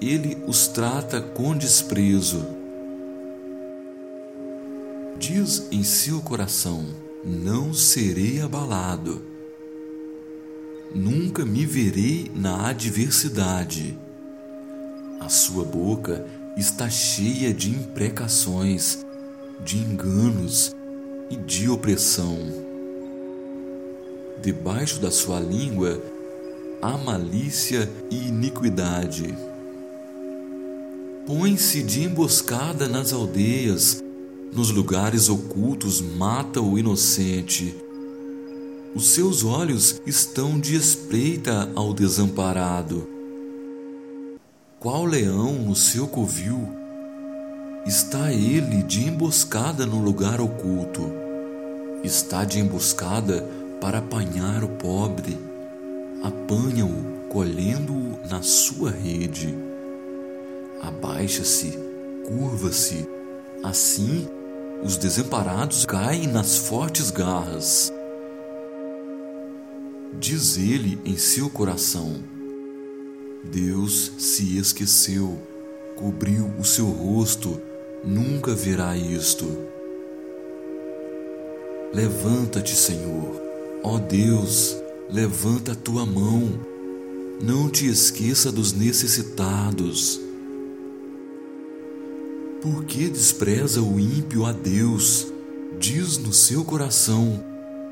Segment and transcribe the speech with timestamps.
[0.00, 2.58] ele os trata com desprezo
[5.18, 6.86] diz em seu coração:
[7.24, 9.22] Não serei abalado.
[10.94, 13.98] Nunca me verei na adversidade.
[15.20, 16.24] A sua boca
[16.56, 19.04] está cheia de imprecações,
[19.64, 20.74] de enganos
[21.30, 22.38] e de opressão.
[24.40, 26.00] Debaixo da sua língua
[26.80, 29.36] há malícia e iniquidade.
[31.26, 34.02] Põe-se de emboscada nas aldeias
[34.52, 37.74] nos lugares ocultos mata o inocente.
[38.94, 43.06] Os seus olhos estão de espreita ao desamparado.
[44.80, 46.87] Qual leão no seu covil?
[47.86, 51.12] Está ele de emboscada no lugar oculto.
[52.04, 53.46] Está de emboscada
[53.80, 55.38] para apanhar o pobre.
[56.22, 59.54] Apanha-o, colhendo-o na sua rede.
[60.82, 61.78] Abaixa-se,
[62.26, 63.08] curva-se,
[63.62, 64.28] assim
[64.82, 67.92] os desamparados caem nas fortes garras.
[70.18, 72.22] Diz ele em seu coração:
[73.42, 75.38] Deus se esqueceu,
[75.96, 77.60] cobriu o seu rosto,
[78.04, 79.46] nunca verá isto.
[81.92, 83.40] Levanta-te, Senhor,
[83.82, 84.76] ó Deus,
[85.10, 86.48] levanta a tua mão,
[87.42, 90.28] não te esqueça dos necessitados
[92.60, 95.28] por que despreza o ímpio a Deus?
[95.78, 97.42] Diz no seu coração: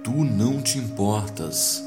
[0.03, 1.83] Tu não te importas.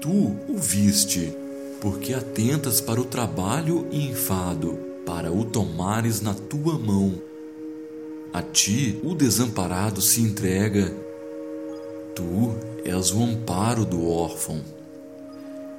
[0.00, 0.10] Tu
[0.48, 1.32] o viste,
[1.80, 7.14] porque atentas para o trabalho e enfado, para o tomares na tua mão.
[8.32, 10.94] A ti o desamparado se entrega.
[12.14, 12.54] Tu
[12.84, 14.60] és o amparo do órfão.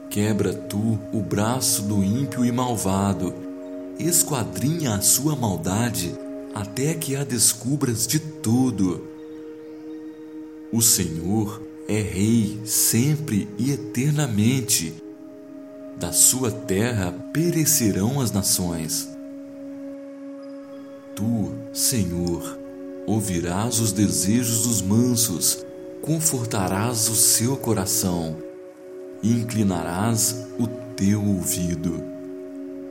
[0.09, 3.45] Quebra tu o braço do ímpio e malvado
[3.99, 6.13] esquadrinha a sua maldade
[6.53, 9.03] até que a descubras de todo.
[10.71, 14.93] O Senhor é Rei sempre e eternamente.
[15.97, 19.14] Da sua terra perecerão as nações.
[21.15, 22.59] Tu, Senhor,
[23.07, 25.65] ouvirás os desejos dos mansos,
[26.01, 28.35] confortarás o seu coração
[29.23, 32.03] e inclinarás o teu ouvido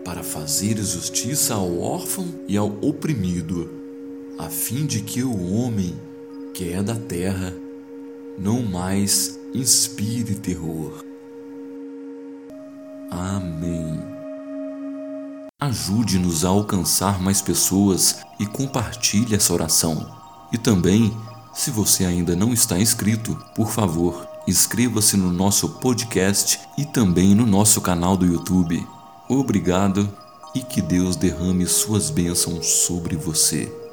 [0.05, 3.71] para fazer justiça ao órfão e ao oprimido,
[4.39, 5.95] a fim de que o homem,
[6.53, 7.55] que é da terra,
[8.39, 11.05] não mais inspire terror.
[13.11, 14.14] Amém.
[15.65, 20.15] Ajude-nos a alcançar mais pessoas e compartilhe essa oração.
[20.53, 21.17] E também,
[21.55, 27.47] se você ainda não está inscrito, por favor, inscreva-se no nosso podcast e também no
[27.47, 28.87] nosso canal do YouTube.
[29.27, 30.07] Obrigado
[30.55, 33.84] e que Deus derrame suas bênçãos sobre você.